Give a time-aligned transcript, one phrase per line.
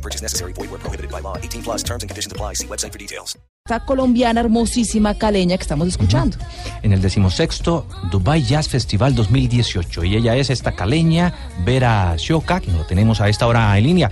[0.00, 0.52] No purchase necessary.
[0.54, 1.36] Void where prohibited by law.
[1.36, 2.54] 18 plus terms and conditions apply.
[2.54, 3.36] See website for details.
[3.66, 6.38] Esta colombiana hermosísima caleña que estamos escuchando.
[6.82, 10.04] en el decimosexto Dubai Jazz Festival 2018.
[10.04, 11.34] Y ella es esta caleña,
[11.64, 14.10] Vera Shoka, que lo tenemos a esta hora en línea.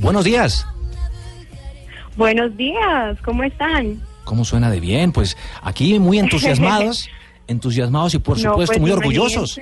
[0.00, 0.66] Buenos días.
[2.16, 4.02] Buenos días, ¿cómo están?
[4.24, 5.12] ¿Cómo suena de bien?
[5.12, 7.08] Pues aquí muy entusiasmados,
[7.46, 9.58] entusiasmados y por No, supuesto pues, muy orgullosos.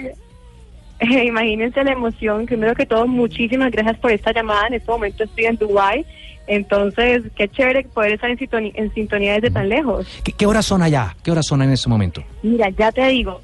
[1.00, 2.46] Imagínense- Imagínense la emoción.
[2.46, 4.66] Primero que todo, muchísimas gracias por esta llamada.
[4.68, 6.04] En este momento estoy en Dubai,
[6.46, 10.06] entonces qué chévere poder estar en sintonía, en sintonía desde tan lejos.
[10.24, 11.16] ¿Qué, qué horas son allá?
[11.22, 12.22] ¿Qué horas son en este momento?
[12.42, 13.41] Mira, ya te digo,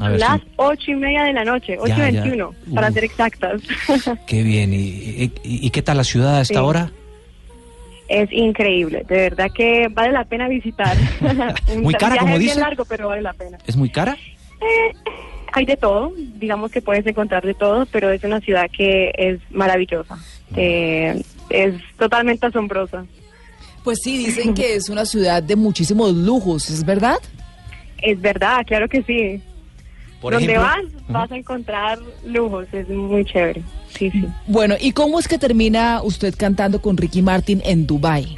[0.00, 0.46] A ver, las sí.
[0.56, 3.60] ocho y media de la noche, ocho y veintiuno, para ser exactas.
[4.26, 4.72] Qué bien.
[4.72, 6.60] ¿Y, y- y qué tal la ciudad a esta Sí.
[6.60, 6.90] hora?
[8.10, 10.96] es increíble, de verdad que vale la pena visitar.
[11.82, 12.58] Muy cara, como dice.
[12.58, 13.58] largo, pero vale la pena.
[13.66, 14.16] ¿Es muy cara?
[14.62, 14.94] Eh,
[15.52, 19.40] hay de todo, digamos que puedes encontrar de todo, pero es una ciudad que es
[19.50, 20.18] maravillosa,
[20.56, 23.04] eh, es totalmente asombrosa.
[23.84, 27.18] Pues sí, dicen que es una ciudad de muchísimos lujos, ¿es verdad?
[28.02, 29.42] Es verdad, claro que sí.
[30.20, 33.62] Por Donde ejemplo, vas, vas a encontrar lujos, es muy chévere.
[33.96, 34.24] Sí, sí.
[34.46, 38.36] Bueno, ¿y cómo es que termina usted cantando con Ricky Martin en Dubai?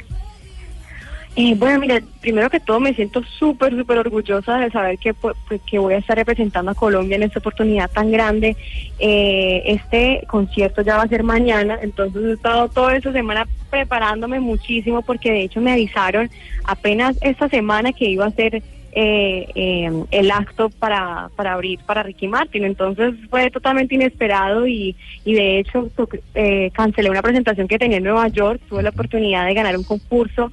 [1.33, 5.33] Eh, bueno, mira, primero que todo me siento súper, súper orgullosa de saber que, pu-
[5.47, 8.57] pues, que voy a estar representando a Colombia en esta oportunidad tan grande.
[8.99, 14.41] Eh, este concierto ya va a ser mañana, entonces he estado toda esta semana preparándome
[14.41, 16.29] muchísimo porque de hecho me avisaron
[16.65, 18.61] apenas esta semana que iba a ser
[18.93, 22.65] eh, eh, el acto para, para abrir para Ricky Martin.
[22.65, 25.89] Entonces fue totalmente inesperado y, y de hecho
[26.35, 28.59] eh, cancelé una presentación que tenía en Nueva York.
[28.67, 30.51] Tuve la oportunidad de ganar un concurso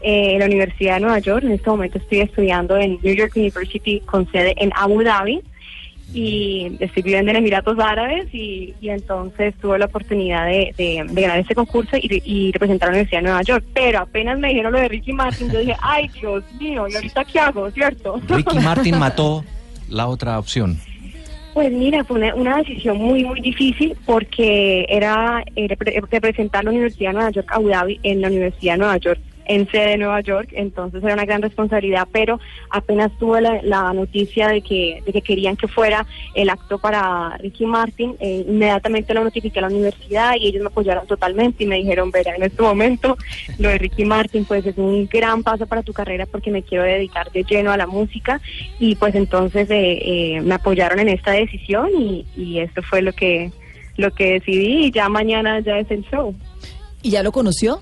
[0.00, 1.44] eh, en la Universidad de Nueva York.
[1.44, 5.40] En este momento estoy estudiando en New York University con sede en Abu Dhabi
[6.14, 11.20] y estoy viviendo en Emiratos Árabes y, y entonces tuve la oportunidad de, de- de
[11.22, 13.64] ganar este concurso y, y representar a la Universidad de Nueva York.
[13.74, 17.24] Pero apenas me dijeron lo de Ricky Martin, yo dije, ay Dios mío, ¿y ahorita
[17.26, 18.20] qué hago, cierto?
[18.26, 19.44] Ricky Martin mató
[19.90, 20.78] la otra opción.
[21.52, 26.70] Pues mira, fue una, una decisión muy, muy difícil porque era eh, repre- representar la
[26.70, 29.98] Universidad de Nueva York, Abu Dhabi, en la Universidad de Nueva York, en sede de
[29.98, 32.38] Nueva York, entonces era una gran responsabilidad, pero
[32.70, 37.36] apenas tuve la, la noticia de que, de que querían que fuera el acto para
[37.38, 41.66] Ricky Martin, eh, inmediatamente lo notifiqué a la universidad y ellos me apoyaron totalmente y
[41.66, 43.16] me dijeron, verá, en este momento
[43.58, 46.84] lo de Ricky Martin pues es un gran paso para tu carrera porque me quiero
[46.84, 48.40] dedicar de lleno a la música
[48.78, 53.12] y pues entonces eh, eh, me apoyaron en esta decisión y, y esto fue lo
[53.12, 53.50] que
[53.96, 56.34] lo que decidí y ya mañana ya es el show.
[57.02, 57.80] ¿Y ya lo conoció?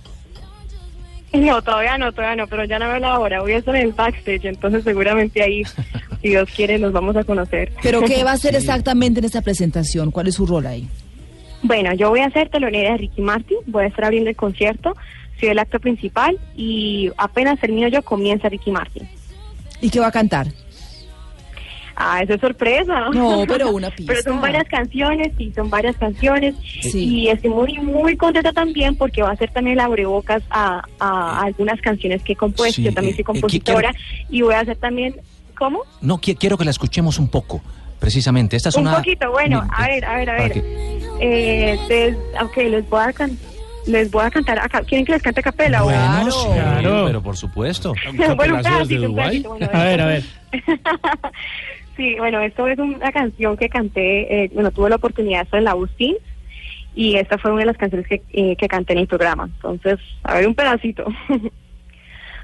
[1.33, 3.83] No, todavía no, todavía no, pero ya no veo la hora, voy a estar en
[3.83, 5.65] el backstage, entonces seguramente ahí,
[6.23, 7.73] si Dios quiere, nos vamos a conocer.
[7.83, 10.11] ¿Pero qué va a hacer exactamente en esta presentación?
[10.11, 10.89] ¿Cuál es su rol ahí?
[11.63, 14.95] Bueno, yo voy a ser telonera de Ricky Martin, voy a estar abriendo el concierto,
[15.41, 19.09] soy el acto principal y apenas termino yo comienza Ricky Martin.
[19.81, 20.47] ¿Y qué va a cantar?
[21.99, 23.09] Ah, eso es sorpresa.
[23.15, 24.13] No, pero una pista.
[24.13, 26.55] Pero son varias canciones, sí, son varias canciones.
[26.83, 27.05] Sí.
[27.05, 31.43] Y estoy muy, muy contenta también porque va a ser también el abrebocas a, a
[31.43, 32.77] algunas canciones que he compuesto.
[32.77, 33.95] Sí, Yo también eh, soy eh, compositora
[34.29, 35.17] y voy a hacer también,
[35.59, 35.81] ¿cómo?
[36.03, 37.63] No, qui- quiero que la escuchemos un poco,
[37.99, 38.57] precisamente.
[38.57, 38.99] Esta es Un una...
[38.99, 40.65] poquito, bueno, a ver, a ver, a ver.
[41.21, 43.39] Eh, les, ok, les voy a cantar.
[43.87, 44.83] Les voy a cantar acá.
[44.83, 45.83] ¿Quieren que les cante a capela?
[45.83, 47.05] o- Bueno, sí, Claro.
[47.07, 47.95] pero por supuesto.
[48.35, 50.25] bueno, un pedacito, un pedacito, bueno, A ver, a ver.
[51.97, 55.59] sí, bueno, esto es una canción que canté, eh, bueno, tuve la oportunidad de estar
[55.59, 56.17] en la Bustín
[56.95, 59.45] y esta fue una de las canciones que, eh, que canté en el programa.
[59.45, 61.05] Entonces, a ver, un pedacito.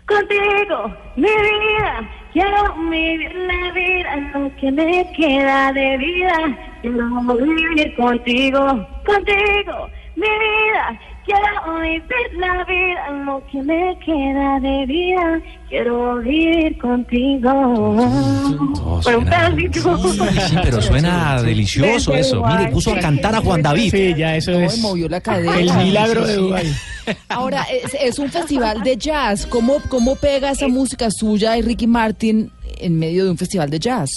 [0.07, 6.59] Contigo, mi vida, quiero vivir la vida, lo que me queda de vida.
[6.83, 14.87] Quiero vivir contigo, contigo, mi vida, quiero vivir la vida, lo que me queda de
[14.87, 15.41] vida.
[15.69, 17.51] Quiero vivir contigo.
[17.51, 19.99] Un suena- pedacito.
[19.99, 22.45] Sí, pero suena delicioso eso.
[22.45, 23.91] Mire, puso a cantar a Juan David.
[23.91, 25.59] Sí, ya eso es movió la cadera.
[25.59, 26.73] el milagro de Dubái.
[27.29, 29.47] Ahora, es, es un festival de jazz.
[29.47, 33.79] ¿Cómo, ¿Cómo pega esa música suya y Ricky Martin en medio de un festival de
[33.79, 34.11] jazz?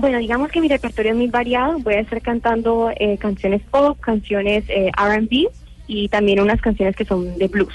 [0.00, 1.78] Bueno, digamos que mi repertorio es muy variado.
[1.80, 5.48] Voy a estar cantando eh, canciones pop, canciones eh, R&B
[5.86, 7.74] y también unas canciones que son de blues.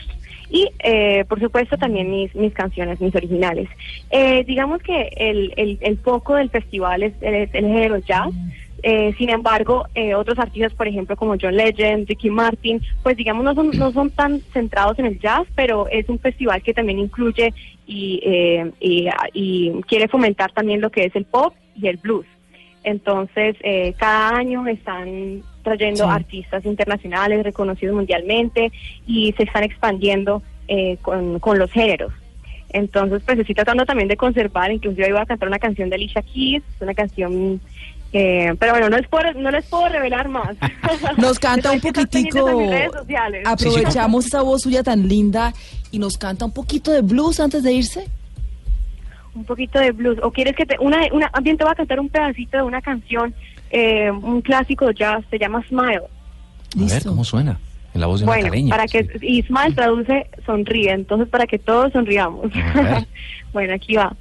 [0.50, 3.69] y eh, por supuesto también mis, mis canciones, mis originales.
[4.10, 8.33] Eh, digamos que el, el, el foco del festival es el, el género jazz.
[8.81, 13.44] Eh, sin embargo, eh, otros artistas, por ejemplo, como John Legend, Ricky Martin, pues digamos
[13.44, 17.00] no son, no son tan centrados en el jazz, pero es un festival que también
[17.00, 17.54] incluye
[17.85, 22.25] y, eh, y, y quiere fomentar también lo que es el pop y el blues.
[22.83, 26.09] Entonces, eh, cada año están trayendo Sí.
[26.09, 28.71] artistas internacionales reconocidos mundialmente
[29.07, 32.13] y se están expandiendo eh, con, con los géneros.
[32.69, 36.21] Entonces, pues estoy tratando también de conservar, inclusive iba a cantar una canción de Alicia
[36.21, 37.61] Keys, una canción,
[38.11, 40.55] eh, pero bueno, no les puedo, no les puedo revelar más.
[41.17, 42.47] Nos canta un poquitico,
[43.45, 45.53] aprovechamos esa voz suya tan linda
[45.95, 48.06] y nos canta un poquito de blues antes de irse.
[49.33, 50.18] un poquito de blues.
[50.24, 52.81] ¿O quieres que te, una, una, bien te voy a cantar un pedacito de una
[52.81, 53.33] canción,
[53.69, 56.01] eh, un clásico jazz, se llama Smile.
[56.77, 57.03] A ver.
[57.06, 57.57] ¿cómo suena?
[57.94, 58.69] En la voz de una Bueno, caleña.
[58.71, 62.51] para que, y Smile traduce sonríe, entonces para que todos sonriamos.
[63.53, 64.13] Bueno, aquí va.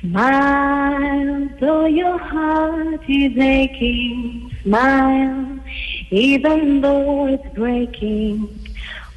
[0.00, 4.48] Smile, though your heart is aching.
[4.62, 5.58] Smile,
[6.12, 8.48] even though it's breaking.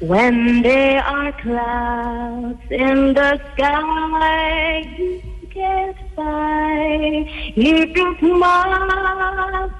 [0.00, 5.20] When there are clouds in the sky, you
[5.52, 7.26] get by.
[7.56, 9.70] If you smile,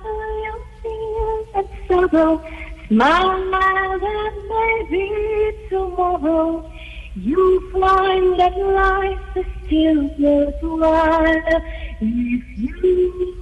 [0.43, 2.45] you'll feel that sorrow.
[2.89, 4.03] Smile, and
[4.91, 6.69] maybe tomorrow
[7.15, 11.63] you find that life is still worthwhile
[12.01, 13.37] if you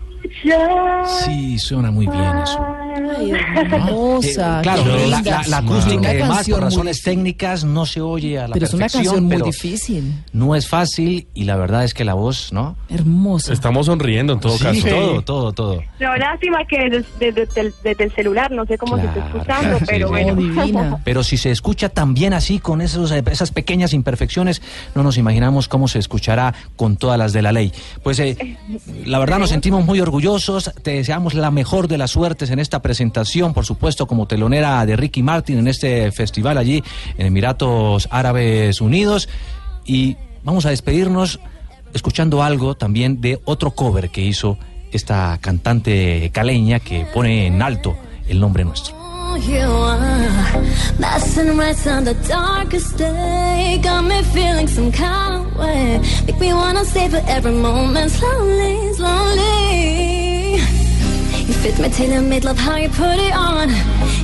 [0.45, 2.86] just Sí, suena muy bien eso.
[2.97, 7.65] Ay, hermosa, Eh, claro, qué la, la- la acústica y demás, canción por razones técnicas,
[7.65, 11.27] no se oye a la Pero es una canción muy pero difícil, No es fácil
[11.35, 12.77] y la verdad es que la voz, ¿no?
[12.89, 13.53] hermosa.
[13.53, 14.89] Estamos sonriendo en todo Sí, caso.
[14.89, 15.83] todo, todo, todo.
[16.01, 19.27] No, lástima que desde, desde- desde el- desde el celular, no sé cómo se está
[19.27, 20.11] escuchando, sí, pero sí.
[20.13, 20.33] bueno.
[20.33, 20.99] Oh, divina.
[21.05, 24.63] Pero si se escucha también así, con esos, eh, esas pequeñas imperfecciones,
[24.95, 27.73] no nos imaginamos cómo se escuchará con todas las de la ley.
[28.03, 28.57] Pues eh,
[29.05, 32.83] la verdad nos sentimos muy orgullosos, te deseamos la mejor de las suertes en esta
[32.87, 36.85] presentación, por supuesto como telonera de Ricky Martin en este festival allí
[37.19, 39.29] en Emiratos Árabes Unidos.
[39.85, 41.41] Y vamos a despedirnos
[41.93, 44.57] escuchando algo también de otro cover que hizo
[44.93, 47.97] esta cantante caleña que pone en alto
[48.29, 48.95] el nombre nuestro.
[61.47, 63.69] You fit my tailor made love how you put it on.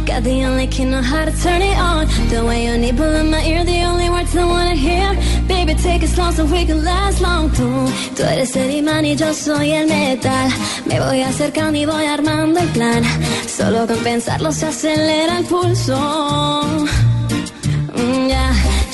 [0.04, 2.08] Got the only key know how to turn it on.
[2.30, 5.08] The way you nibble in my ear, the only words I wanna hear.
[5.46, 7.48] Baby, take it slow so we can last long.
[7.50, 7.68] Tú,
[8.16, 10.50] tú eres el imán y yo soy el metal.
[10.84, 13.04] Me voy acercando y voy armando el plan.
[13.46, 15.96] Solo con pensarlo se acelera el pulso.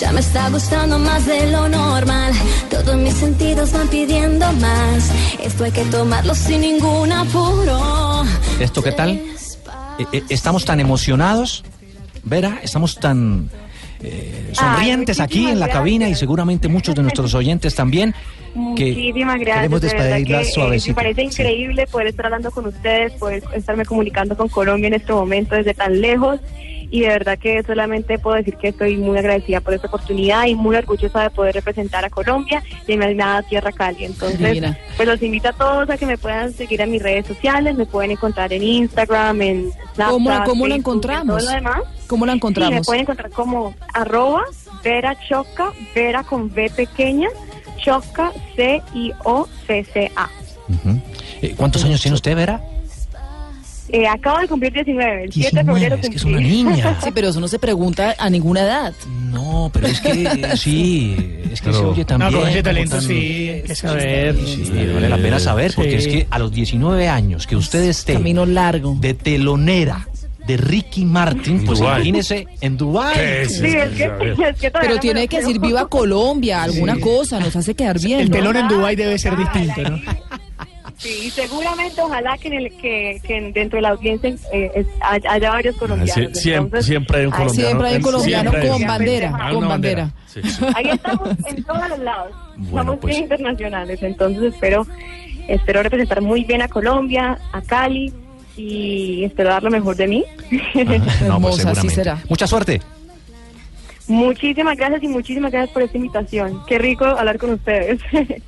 [0.01, 2.33] Ya, me está gustando más de lo normal.
[2.71, 5.11] Todos mis sentidos van pidiendo más.
[5.43, 8.23] Esto hay que tomarlo sin ningún apuro.
[8.61, 9.11] ¿Esto qué tal?
[9.99, 11.65] Eh, eh, estamos tan emocionados,
[12.23, 13.51] Vera, estamos tan
[14.01, 16.19] eh, sonrientes Ay, aquí en la muchísimas cabina y gracias.
[16.21, 18.15] seguramente muchos de nuestros oyentes también.
[18.77, 19.57] Que Muchísimas gracias.
[19.57, 20.91] queremos despedirla que, eh, suavecito.
[20.93, 21.27] me parece Sí.
[21.43, 25.75] increíble poder estar hablando con ustedes, poder estarme comunicando con Colombia en este momento desde
[25.75, 26.39] tan lejos.
[26.91, 30.55] Y de verdad que solamente puedo decir que estoy muy agradecida por esta oportunidad y
[30.55, 34.05] muy orgullosa de poder representar a Colombia y a mi amada Tierra Cali.
[34.07, 34.63] Entonces,
[34.97, 37.85] pues los invito a todos a que me puedan seguir en mis redes sociales, me
[37.85, 41.23] pueden encontrar en Instagram, en Snapchat, ¿Cómo, cómo la Facebook, encontramos?
[41.23, 41.83] en todo lo demás.
[42.07, 42.87] ¿Cómo la Sí, me encontramos?
[42.87, 44.45] pueden encontrar como arroba
[44.83, 47.29] Vera Choca, Vera con B pequeña,
[47.85, 50.29] Choca, C-I-O-C-C-A.
[51.43, 52.61] Eh, ¿Cuántos años tiene usted, Vera?
[53.91, 56.99] Eh, acabo de cumplir 19, el 7 de 19, febrero es que es una niña.
[57.03, 58.93] Sí, pero eso no se pregunta a ninguna edad.
[59.31, 60.13] No, pero es que
[60.57, 61.17] sí,
[61.51, 62.33] es que se oye No, también.
[62.41, 64.37] con ese talento tan- sí, hay que saber.
[64.45, 66.09] Sí, vale la pena saber, porque Sí.
[66.09, 68.97] es que a los 19 años que usted esté Camino largo.
[69.01, 70.07] de telonera
[70.47, 71.97] de Ricky Martin, pues Dubái.
[71.97, 73.15] imagínese en Dubái.
[73.15, 74.11] ¿Qué es Sí, es que, es
[74.57, 78.21] que todavía Pero no tiene que decir viva Colombia, alguna cosa, nos hace quedar bien.
[78.21, 78.37] El ¿no?
[78.37, 80.01] telón en Dubái debe ser distinto, ¿no?
[80.99, 85.51] Sí, seguramente, ojalá que, en el, que, que dentro de la audiencia eh, es- haya,
[85.51, 86.15] varios colombianos.
[86.17, 87.69] Sie- siempre, Entonces, siempre hay un colombiano.
[87.69, 90.11] Siempre hay un colombiano con bandera, Ah, con bandera.
[90.27, 90.65] Sí, sí.
[90.75, 92.33] Ahí estamos en todos los lados.
[92.57, 93.13] Bueno, Somos pues.
[93.15, 94.87] bien internacionales, entonces espero
[95.47, 98.13] espero representar muy bien a Colombia, a Cali
[98.57, 100.25] y espero dar lo mejor de mí.
[101.29, 102.19] No, pues así será.
[102.29, 102.83] Mucha suerte.
[104.09, 106.61] muchísimas gracias y muchísimas gracias por esta invitación.
[106.67, 108.01] Qué rico hablar con ustedes.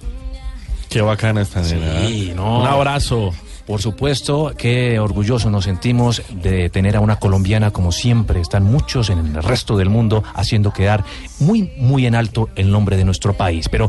[0.91, 2.07] Qué bacana esta nena.
[2.07, 2.35] Sí, ¿eh?
[2.35, 2.61] no.
[2.61, 3.33] Un abrazo.
[3.65, 8.41] Por supuesto, qué orgullosos nos sentimos de tener a una colombiana como siempre.
[8.41, 11.05] Están muchos en el resto del mundo haciendo quedar
[11.39, 13.69] muy, muy en alto el nombre de nuestro país.
[13.69, 13.89] Pero